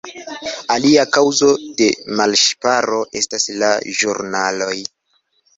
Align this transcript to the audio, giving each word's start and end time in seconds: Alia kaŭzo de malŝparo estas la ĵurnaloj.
Alia 0.75 1.03
kaŭzo 1.17 1.49
de 1.81 1.89
malŝparo 2.21 3.05
estas 3.21 3.47
la 3.65 3.73
ĵurnaloj. 3.99 4.77